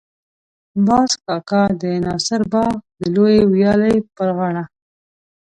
[0.87, 4.63] باز کاکا به د ناصر باغ د لویې ويالې پر غاړه.